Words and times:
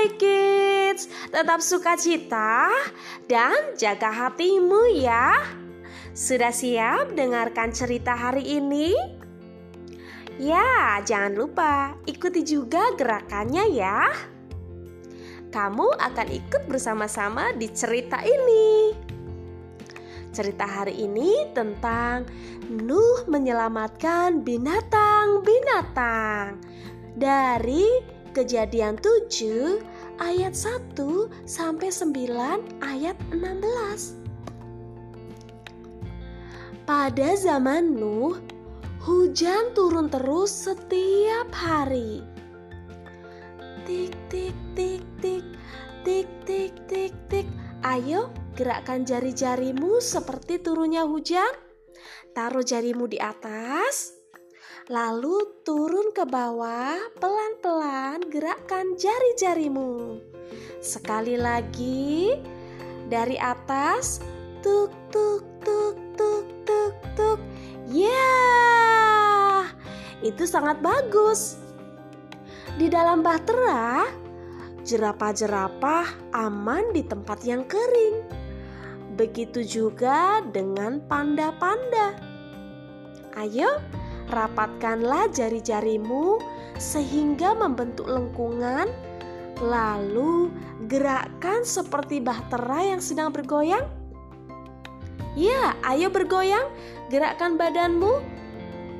Jolly 0.00 0.16
Kids. 0.16 1.12
Tetap 1.28 1.60
suka 1.60 1.92
cita 1.92 2.72
dan 3.28 3.76
jaga 3.76 4.08
hatimu 4.08 4.96
ya. 4.96 5.44
Sudah 6.16 6.56
siap 6.56 7.12
dengarkan 7.12 7.68
cerita 7.68 8.16
hari 8.16 8.48
ini? 8.48 8.96
Ya, 10.40 11.04
jangan 11.04 11.36
lupa 11.36 12.00
ikuti 12.08 12.40
juga 12.40 12.96
gerakannya 12.96 13.76
ya. 13.76 14.08
Kamu 15.52 16.00
akan 16.00 16.28
ikut 16.32 16.64
bersama-sama 16.64 17.52
di 17.52 17.68
cerita 17.68 18.24
ini. 18.24 18.96
Cerita 20.32 20.64
hari 20.64 20.96
ini 20.96 21.44
tentang 21.52 22.24
Nuh 22.72 23.28
menyelamatkan 23.28 24.48
binatang-binatang 24.48 26.56
dari 27.20 28.16
Kejadian 28.30 28.94
7 29.02 29.82
ayat 30.20 30.52
1 30.52 31.48
sampai 31.48 31.88
9 31.88 32.84
ayat 32.84 33.16
16. 33.32 34.20
Pada 36.84 37.30
zaman 37.40 37.96
Nuh, 37.96 38.36
hujan 39.00 39.72
turun 39.72 40.12
terus 40.12 40.52
setiap 40.52 41.48
hari. 41.50 42.20
Tik 43.88 44.12
tik 44.28 44.56
tik 44.76 45.02
tik 45.24 45.44
tik 46.04 46.28
tik 46.44 46.74
tik 46.84 47.12
tik. 47.32 47.46
Ayo 47.80 48.28
gerakkan 48.60 49.08
jari-jarimu 49.08 50.04
seperti 50.04 50.60
turunnya 50.60 51.08
hujan. 51.08 51.48
Taruh 52.36 52.62
jarimu 52.62 53.08
di 53.08 53.16
atas 53.16 54.19
Lalu 54.90 55.62
turun 55.62 56.10
ke 56.10 56.26
bawah, 56.26 56.98
pelan-pelan 57.22 58.26
gerakkan 58.26 58.98
jari-jarimu. 58.98 60.18
Sekali 60.82 61.38
lagi, 61.38 62.34
dari 63.06 63.38
atas, 63.38 64.18
tuk 64.66 64.90
tuk 65.14 65.46
tuk 65.62 65.94
tuk 66.18 66.46
tuk 66.66 66.94
tuk. 67.14 67.38
Ya, 67.86 68.34
itu 70.26 70.42
sangat 70.42 70.82
bagus. 70.82 71.54
Di 72.74 72.90
dalam 72.90 73.22
bahtera, 73.22 74.10
jerapah-jerapah 74.82 76.34
aman 76.34 76.90
di 76.90 77.06
tempat 77.06 77.46
yang 77.46 77.62
kering. 77.62 78.26
Begitu 79.14 79.62
juga 79.62 80.42
dengan 80.50 80.98
panda-panda. 81.06 82.18
Ayo, 83.38 83.78
Rapatkanlah 84.30 85.34
jari-jarimu 85.34 86.38
sehingga 86.78 87.52
membentuk 87.52 88.06
lengkungan, 88.06 88.86
lalu 89.58 90.54
gerakkan 90.86 91.66
seperti 91.66 92.22
bahtera 92.22 92.94
yang 92.94 93.02
sedang 93.02 93.34
bergoyang. 93.34 93.84
Ya, 95.34 95.74
ayo 95.86 96.10
bergoyang, 96.10 96.70
gerakkan 97.10 97.58
badanmu. 97.58 98.22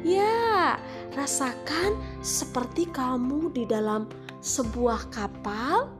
Ya, 0.02 0.78
rasakan 1.14 1.98
seperti 2.22 2.88
kamu 2.90 3.52
di 3.54 3.66
dalam 3.66 4.10
sebuah 4.40 5.12
kapal 5.12 5.92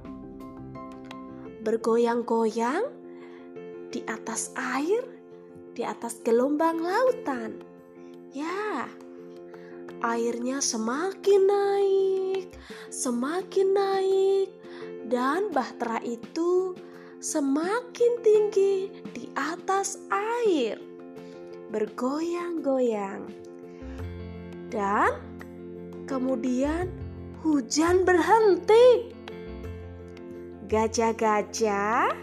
bergoyang-goyang 1.60 2.88
di 3.92 4.00
atas 4.08 4.54
air, 4.56 5.04
di 5.76 5.84
atas 5.84 6.24
gelombang 6.24 6.80
lautan. 6.80 7.60
Ya, 8.30 8.86
airnya 10.00 10.64
semakin 10.64 11.42
naik, 11.44 12.56
semakin 12.88 13.68
naik, 13.76 14.48
dan 15.08 15.52
bahtera 15.52 16.00
itu 16.04 16.72
semakin 17.20 18.12
tinggi 18.24 18.88
di 19.12 19.28
atas 19.36 20.00
air, 20.08 20.80
bergoyang-goyang, 21.68 23.28
dan 24.72 25.12
kemudian 26.08 26.88
hujan 27.44 28.08
berhenti. 28.08 29.12
Gajah-gajah 30.70 32.14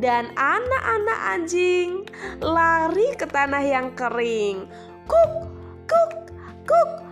dan 0.00 0.32
anak-anak 0.34 1.20
anjing 1.36 2.08
lari 2.42 3.12
ke 3.14 3.28
tanah 3.28 3.60
yang 3.60 3.92
kering. 3.94 4.66
Kuk, 5.04 5.52
kuk, 5.84 6.12
kuk, 6.64 7.03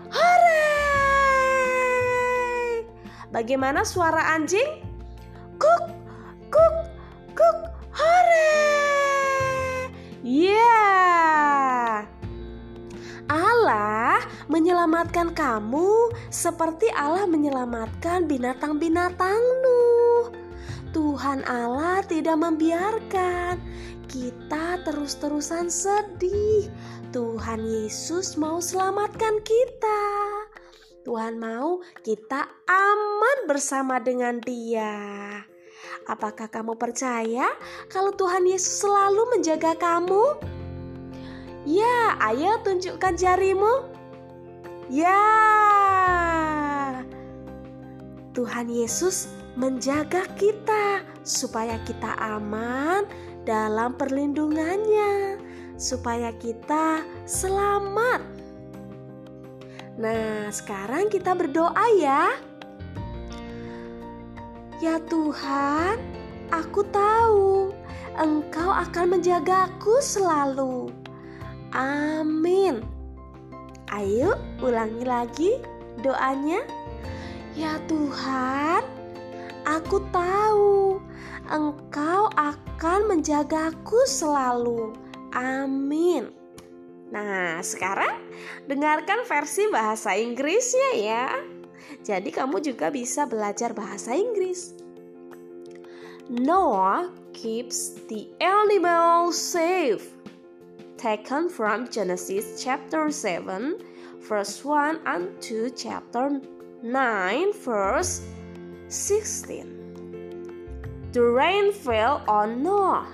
Bagaimana 3.32 3.80
suara 3.80 4.36
anjing? 4.36 4.84
Kuk, 5.56 5.84
kuk, 6.52 6.76
kuk, 7.32 7.58
hore. 7.96 8.60
Yeah. 10.20 12.04
Allah 13.32 14.20
menyelamatkan 14.52 15.32
kamu 15.32 16.12
seperti 16.28 16.92
Allah 16.92 17.24
menyelamatkan 17.24 18.28
binatang-binatang 18.28 19.40
Nuh. 19.40 20.28
Tuhan 20.92 21.40
Allah 21.48 22.04
tidak 22.04 22.36
membiarkan 22.36 23.56
kita 24.12 24.84
terus-terusan 24.84 25.72
sedih. 25.72 26.68
Tuhan 27.16 27.64
Yesus 27.64 28.36
mau 28.36 28.60
selamatkan 28.60 29.40
kita. 29.40 30.04
Tuhan 31.02 31.34
mau 31.34 31.82
kita 32.06 32.46
aman 32.70 33.38
bersama 33.50 33.98
dengan 33.98 34.38
Dia. 34.38 34.94
Apakah 36.06 36.46
kamu 36.46 36.78
percaya 36.78 37.50
kalau 37.90 38.14
Tuhan 38.14 38.46
Yesus 38.46 38.86
selalu 38.86 39.34
menjaga 39.34 39.74
kamu? 39.74 40.38
Ya, 41.66 42.14
ayo 42.30 42.58
tunjukkan 42.62 43.18
jarimu. 43.18 43.90
Ya, 44.90 45.18
Tuhan 48.34 48.70
Yesus 48.70 49.30
menjaga 49.58 50.26
kita 50.38 51.02
supaya 51.26 51.82
kita 51.82 52.14
aman 52.18 53.06
dalam 53.42 53.98
perlindungannya, 53.98 55.38
supaya 55.78 56.30
kita 56.38 57.02
selamat 57.26 58.22
Nah, 60.00 60.48
sekarang 60.48 61.12
kita 61.12 61.36
berdoa 61.36 61.86
ya. 62.00 62.32
Ya 64.80 64.98
Tuhan, 65.06 66.00
aku 66.50 66.82
tahu 66.90 67.70
Engkau 68.18 68.72
akan 68.72 69.16
menjagaku 69.16 70.00
selalu. 70.00 70.90
Amin. 71.76 72.84
Ayo, 73.92 74.36
ulangi 74.64 75.04
lagi 75.04 75.50
doanya. 76.00 76.64
Ya 77.52 77.76
Tuhan, 77.84 78.84
aku 79.68 80.00
tahu 80.08 81.00
Engkau 81.52 82.32
akan 82.34 83.00
menjagaku 83.12 84.00
selalu. 84.08 84.96
Amin. 85.36 86.41
Nah, 87.12 87.60
sekarang 87.60 88.24
dengarkan 88.64 89.28
versi 89.28 89.68
bahasa 89.68 90.16
Inggrisnya 90.16 90.96
ya. 90.96 91.28
Jadi 92.00 92.32
kamu 92.32 92.64
juga 92.64 92.88
bisa 92.88 93.28
belajar 93.28 93.76
bahasa 93.76 94.16
Inggris. 94.16 94.72
Noah 96.32 97.12
keeps 97.36 98.00
the 98.08 98.24
animals 98.40 99.36
safe. 99.36 100.16
Taken 100.96 101.52
from 101.52 101.84
Genesis 101.92 102.56
chapter 102.56 103.12
7 103.12 103.76
verse 104.24 104.64
1 104.64 105.04
and 105.04 105.28
2 105.44 105.68
chapter 105.76 106.40
9 106.80 106.88
verse 107.60 108.24
16. 108.88 111.12
The 111.12 111.20
rain 111.20 111.76
fell 111.76 112.24
on 112.24 112.64
Noah 112.64 113.04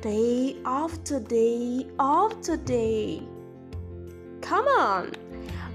day 0.00 0.56
after 0.64 1.20
day 1.20 1.84
after 2.00 2.56
day. 2.56 3.20
Come 4.50 4.66
on, 4.66 5.12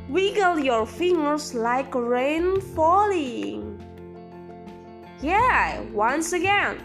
wiggle 0.10 0.60
your 0.60 0.86
fingers 0.86 1.54
like 1.54 1.95
rain 1.95 2.60
falling. 2.60 3.80
Yeah, 5.22 5.80
once 5.94 6.33
again, 6.33 6.83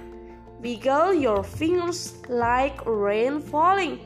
wiggle 0.61 1.15
your 1.15 1.43
fingers 1.43 2.15
like 2.29 2.87
rain 2.87 3.41
falling. 3.41 3.99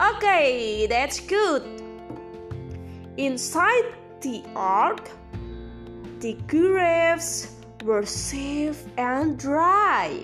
Okay, 0.00 0.86
that's 0.86 1.18
good. 1.18 1.64
Inside 3.16 3.90
the 4.20 4.44
ark, 4.54 5.10
the 6.20 6.34
grapes 6.46 7.56
were 7.82 8.06
safe 8.06 8.84
and 8.96 9.36
dry. 9.36 10.22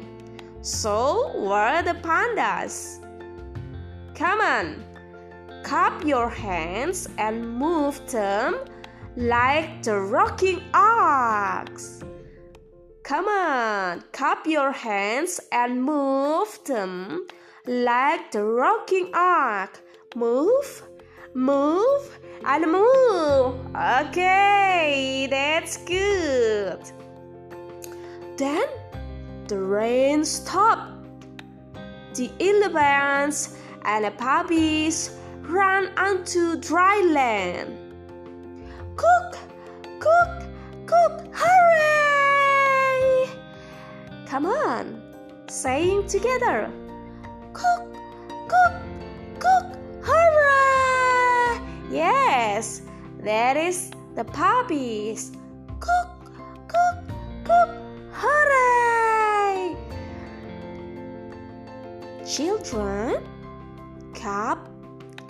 So 0.61 1.33
were 1.37 1.83
the 1.83 1.99
pandas. 1.99 3.03
Come 4.15 4.41
on, 4.41 4.85
cup 5.69 6.03
your 6.03 6.31
hands 6.31 7.07
and 7.19 7.47
move 7.47 8.01
them 8.11 8.57
like 9.17 9.83
the 9.83 10.01
rocking 10.01 10.63
ox. 10.73 12.03
Come 13.03 13.27
on, 13.29 14.03
cup 14.13 14.47
your 14.47 14.73
hands 14.73 15.39
and 15.53 15.85
move 15.85 16.59
them 16.65 17.27
like 17.67 18.31
the 18.31 18.45
rocking 18.45 19.11
ark. 19.13 19.79
Move, 20.17 20.83
move, 21.35 22.19
and 22.47 22.73
move. 22.73 23.55
Okay, 23.77 25.29
that's 25.29 25.77
good. 25.85 26.81
Then 28.39 28.69
the 29.49 29.61
rain 29.61 30.25
stopped. 30.25 31.27
The 32.15 32.31
elephants 32.41 33.55
and 33.85 34.07
the 34.07 34.13
puppies 34.13 35.18
ran 35.49 35.89
onto 35.97 36.57
dry 36.61 37.01
land. 37.11 37.79
Cook, 38.97 39.39
cook, 39.99 40.43
cook, 40.85 41.27
hooray! 41.33 43.31
Come 44.27 44.45
on, 44.45 45.03
saying 45.49 46.07
together. 46.07 46.71
Cook, 47.55 47.97
cook, 48.47 48.75
cook, 49.39 49.79
hooray! 50.03 51.61
Yes, 51.91 52.83
that 53.21 53.57
is 53.57 53.91
the 54.17 54.25
puppies. 54.25 55.33
Cook, 55.81 56.31
cook, 56.69 56.99
cook, 57.45 57.71
hooray! 58.13 59.77
Children, 62.27 63.25
cup 64.13 64.78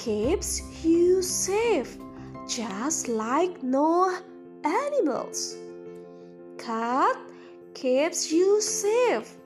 keeps 0.08 0.62
you 0.82 1.20
safe, 1.20 1.98
just 2.48 3.08
like 3.08 3.62
no 3.62 4.18
animals. 4.64 5.54
Cat 6.56 7.14
keeps 7.74 8.32
you 8.32 8.58
safe, 8.62 9.36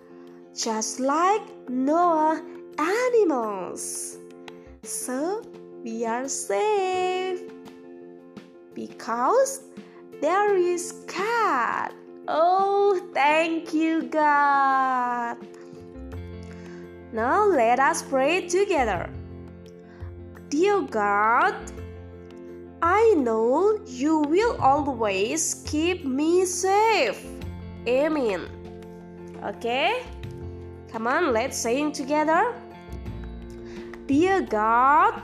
just 0.55 1.00
like 1.00 1.43
no 1.69 2.41
animals. 2.79 4.19
So 4.85 5.43
we 5.82 6.06
are 6.06 6.29
safe 6.29 7.43
because 8.73 9.62
there 10.20 10.55
is 10.55 10.94
cat. 11.08 11.93
Oh, 12.29 13.03
thank 13.12 13.75
you, 13.75 14.03
God. 14.03 15.38
Now 17.12 17.47
let 17.47 17.81
us 17.81 18.05
pray 18.05 18.47
together. 18.47 19.11
Dear 20.52 20.82
God, 20.82 21.54
I 22.82 23.14
know 23.16 23.81
you 23.87 24.19
will 24.19 24.60
always 24.60 25.64
keep 25.64 26.04
me 26.04 26.44
safe. 26.44 27.25
Amen. 27.88 28.43
Okay? 29.43 30.02
Come 30.90 31.06
on, 31.06 31.32
let's 31.32 31.56
sing 31.56 31.90
together. 31.90 32.52
Dear 34.04 34.43
God, 34.43 35.22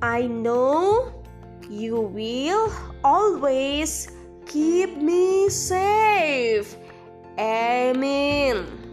I 0.00 0.22
know 0.22 1.12
you 1.68 2.00
will 2.00 2.72
always 3.04 4.08
keep 4.46 4.96
me 4.96 5.50
safe. 5.50 6.74
Amen. 7.38 8.87